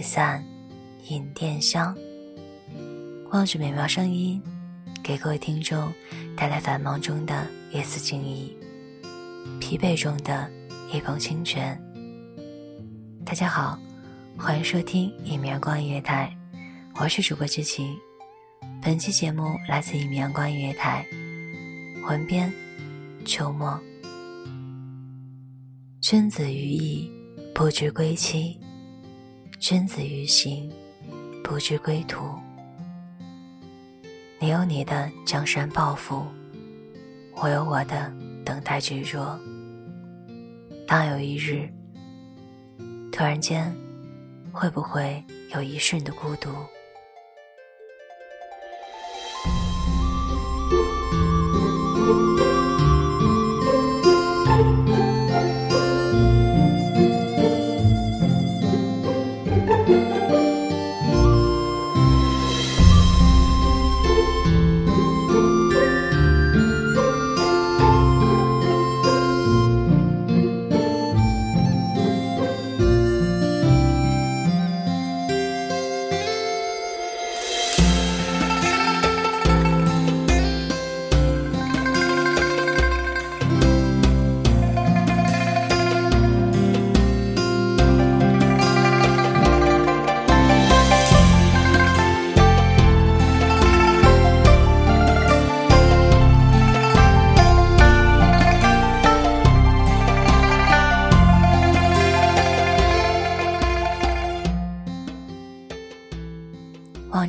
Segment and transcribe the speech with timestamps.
[0.00, 0.44] 散，
[1.08, 1.96] 引殿香。
[3.30, 4.42] 望着美妙声音，
[5.02, 5.92] 给各位听众
[6.36, 8.56] 带来繁忙中的一丝静意，
[9.60, 10.50] 疲惫中的
[10.92, 11.78] 一捧清泉。
[13.24, 13.78] 大家好，
[14.38, 16.34] 欢迎收听一米阳光音乐台，
[17.00, 17.94] 我是主播知晴。
[18.80, 21.06] 本期节目来自一米阳光音乐台，
[22.08, 22.50] 文编
[23.26, 23.78] 秋末。
[26.00, 27.10] 君子于义，
[27.54, 28.58] 不知归期。
[29.58, 30.72] 君子于行，
[31.42, 32.24] 不惧归途。
[34.38, 36.24] 你有你的江山抱负，
[37.34, 38.12] 我有我的
[38.44, 39.36] 等待执着。
[40.86, 41.68] 当有一日，
[43.10, 43.74] 突然间，
[44.52, 46.50] 会不会有一瞬的孤独？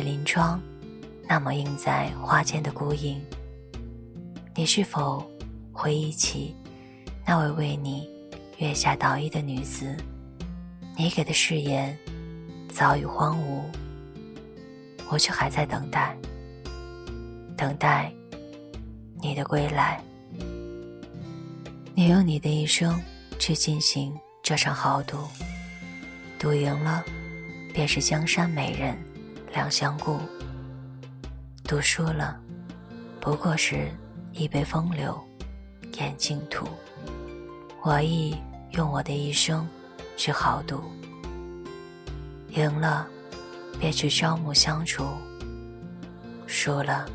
[0.00, 0.58] 着临窗，
[1.28, 3.22] 那么映在花间的孤影，
[4.54, 5.30] 你是否
[5.72, 6.56] 回忆起
[7.26, 8.08] 那位为你
[8.56, 9.94] 月下捣衣的女子？
[10.96, 11.96] 你给的誓言
[12.70, 13.62] 早已荒芜，
[15.10, 16.16] 我却还在等待，
[17.54, 18.10] 等待
[19.20, 20.02] 你的归来。
[21.94, 22.98] 你用你的一生
[23.38, 25.18] 去进行这场豪赌，
[26.38, 27.04] 赌赢了，
[27.74, 28.96] 便是江山美人。
[29.52, 30.18] 两相顾，
[31.64, 32.38] 赌输了，
[33.20, 33.88] 不过是
[34.32, 35.18] 一杯风流
[35.98, 36.66] 掩净土。
[37.82, 38.36] 我亦
[38.72, 39.66] 用我的一生
[40.16, 40.82] 去豪赌，
[42.50, 43.06] 赢了
[43.78, 45.04] 便去朝暮相处，
[46.46, 47.06] 输了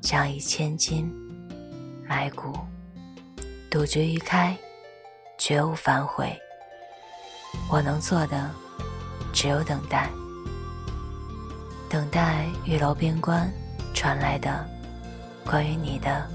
[0.00, 1.10] 将以千金
[2.06, 2.52] 买骨。
[3.70, 4.56] 赌局一开，
[5.38, 6.38] 绝无反悔。
[7.70, 8.50] 我能做的
[9.32, 10.10] 只有等待。
[11.88, 13.50] 等待玉楼边关
[13.94, 14.68] 传来的
[15.44, 16.28] 关于你的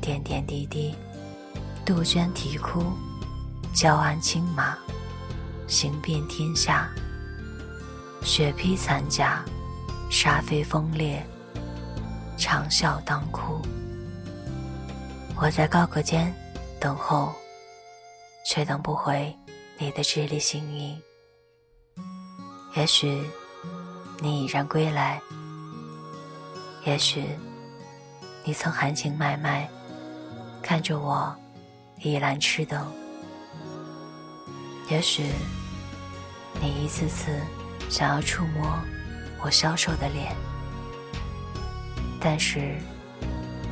[0.00, 0.94] 点点滴滴。
[1.84, 2.84] 杜鹃啼哭，
[3.74, 4.78] 交鞍轻马，
[5.66, 6.88] 行遍天下。
[8.22, 9.44] 雪披残甲，
[10.10, 11.26] 沙飞风烈，
[12.36, 13.60] 长啸当哭。
[15.36, 16.32] 我在高阁间
[16.78, 17.32] 等候，
[18.46, 19.34] 却等不回
[19.78, 20.96] 你的智力幸运。
[22.76, 23.24] 也许。
[24.22, 25.18] 你已然归来，
[26.84, 27.24] 也许
[28.44, 29.66] 你曾含情脉脉
[30.62, 31.34] 看着我
[32.00, 32.86] 倚栏痴等，
[34.90, 35.24] 也许
[36.60, 37.40] 你一次次
[37.88, 38.78] 想要触摸
[39.42, 40.36] 我消瘦的脸，
[42.20, 42.76] 但是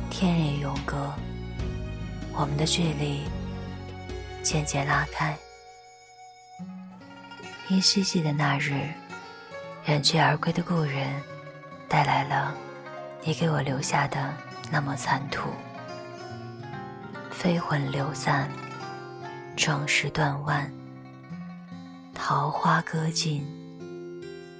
[0.09, 1.13] 天人永隔，
[2.33, 3.21] 我们的距离
[4.41, 5.37] 渐渐拉开。
[7.69, 8.89] 依稀记得那日。
[9.89, 11.19] 远去而归的故人，
[11.87, 12.55] 带来了
[13.23, 14.31] 你给我留下的
[14.71, 15.49] 那么残土。
[17.31, 18.47] 飞魂流散，
[19.57, 20.71] 壮士断腕，
[22.13, 23.43] 桃花割尽，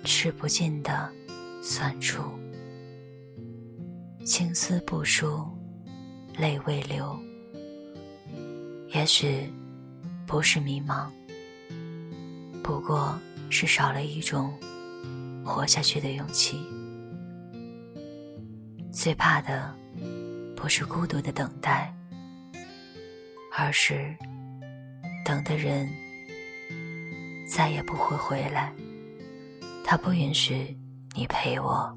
[0.03, 1.07] 吃不尽的
[1.61, 2.23] 酸楚。
[4.25, 5.47] 青丝不梳，
[6.39, 7.15] 泪未流。
[8.95, 9.47] 也许
[10.25, 11.07] 不是迷茫，
[12.63, 13.15] 不过
[13.51, 14.51] 是少了一种
[15.49, 16.61] 活下去的勇气。
[18.91, 19.75] 最怕的
[20.55, 21.93] 不是孤独的等待，
[23.57, 24.15] 而是
[25.25, 25.89] 等的人
[27.47, 28.71] 再也不会回来。
[29.83, 30.77] 他不允许
[31.15, 31.91] 你陪我。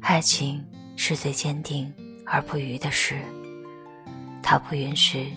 [0.00, 0.64] 爱情
[0.96, 1.92] 是最坚定
[2.26, 3.20] 而不渝的事，
[4.42, 5.32] 他不允许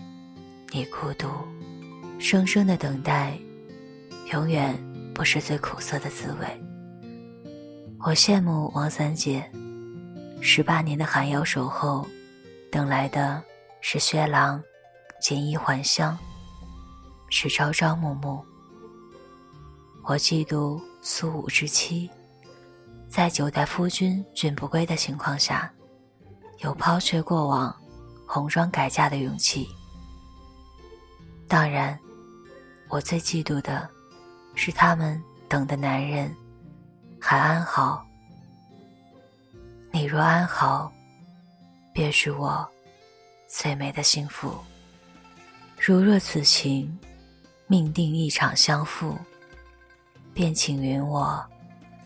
[0.72, 1.28] 你孤独。
[2.18, 3.38] 生生的等待，
[4.32, 4.76] 永远
[5.16, 6.46] 不是最苦涩的滋味。
[8.00, 9.50] 我羡慕王三姐。
[10.42, 12.06] 十八年的寒窑守候，
[12.70, 13.42] 等来的
[13.80, 14.62] 是薛郎
[15.22, 16.16] 锦衣还乡，
[17.30, 18.46] 是朝朝暮暮。
[20.04, 22.12] 我嫉妒苏武之妻，
[23.08, 25.72] 在九代夫君君不归的情况下，
[26.60, 27.74] 有抛却过往、
[28.28, 29.70] 红妆改嫁的勇气。
[31.48, 31.98] 当然，
[32.90, 33.90] 我最嫉妒的
[34.56, 36.34] 是他们等的男人
[37.20, 38.06] 还安好。
[39.92, 40.92] 你若安好，
[41.94, 42.68] 便是我
[43.48, 44.58] 最美的幸福。
[45.80, 46.98] 如若此情
[47.68, 49.18] 命定一场相负，
[50.34, 51.46] 便请允我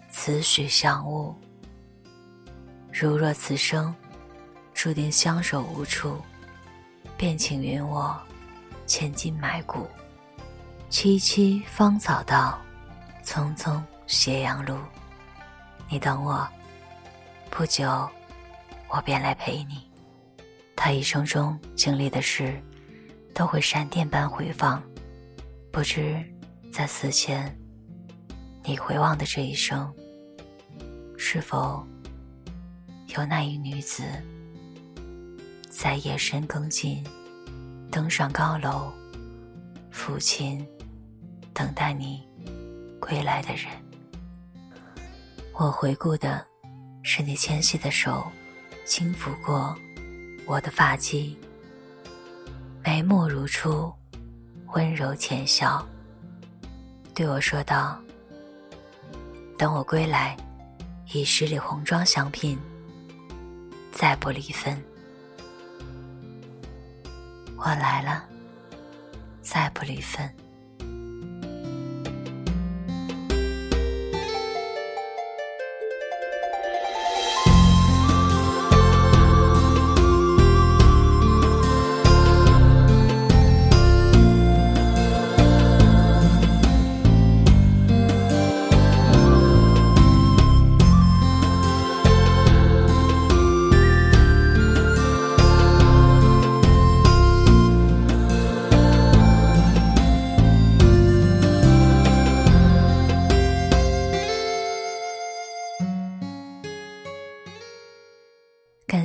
[0.10, 1.34] 此许相误。
[2.92, 3.96] 如若此生
[4.74, 6.18] 注定相守无处，
[7.18, 8.19] 便请允我
[8.86, 9.88] 千金买骨。
[10.89, 12.59] 萋萋芳草道，
[13.24, 14.75] 匆匆斜阳路。
[15.88, 16.47] 你等我。
[17.51, 18.09] 不久，
[18.89, 19.88] 我便来陪你。
[20.75, 22.59] 他一生中经历的事，
[23.36, 24.81] 都会闪电般回放。
[25.71, 26.24] 不知
[26.71, 27.56] 在死前，
[28.63, 29.94] 你回望的这一生，
[31.18, 31.86] 是否
[33.15, 34.03] 有那一女子，
[35.69, 37.06] 在夜深更尽，
[37.91, 38.91] 登上高楼，
[39.94, 40.65] 抚琴，
[41.60, 42.26] 等待你
[43.02, 43.68] 归来的人？
[45.52, 46.46] 我回顾的。
[47.02, 48.30] 是你纤细的手，
[48.86, 49.76] 轻抚过
[50.46, 51.36] 我的发髻，
[52.84, 53.92] 眉目如初，
[54.74, 55.86] 温柔浅笑，
[57.14, 58.00] 对我说道
[59.58, 60.38] ：“等我归来，
[61.14, 62.60] 以十里红妆相聘，
[63.92, 64.82] 再不离分。”
[67.58, 68.24] 我来了，
[69.42, 70.30] 再不离分。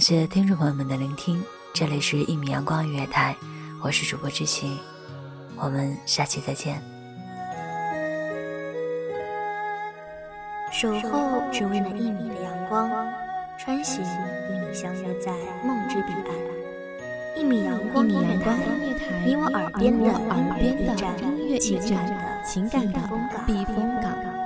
[0.05, 1.43] 谢听众朋友们的聆听，
[1.73, 3.35] 这里是一米阳光音乐台，
[3.81, 4.79] 我是主播知行，
[5.57, 6.79] 我们下期再见。
[10.71, 12.91] 守候只为那一米的阳光，
[13.57, 15.33] 穿行与你相约在
[15.65, 17.41] 梦之彼岸。
[17.41, 18.59] 一米阳光音乐台，
[19.25, 20.05] 你我耳边的
[21.23, 23.01] 音乐驿站，情感的
[23.47, 24.44] 避风港。